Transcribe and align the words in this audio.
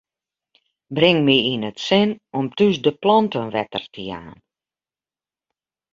Bring 0.97 1.17
my 1.27 1.37
yn 1.53 1.63
it 1.69 1.79
sin 1.87 2.09
om 2.37 2.45
thús 2.57 2.75
de 2.85 2.91
planten 3.03 3.47
wetter 3.55 3.83
te 3.93 4.01
jaan. 4.09 4.37